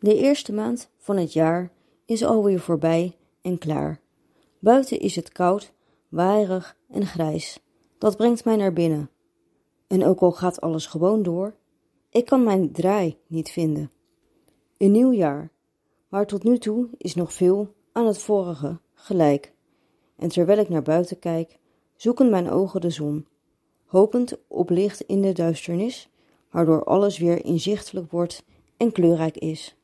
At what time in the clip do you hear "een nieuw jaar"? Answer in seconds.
14.76-15.50